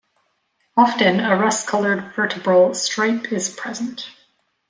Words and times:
Often 0.75 1.19
a 1.19 1.37
rust-colored 1.37 2.15
vertebral 2.15 2.73
stripe 2.73 3.31
is 3.31 3.53
present. 3.55 4.09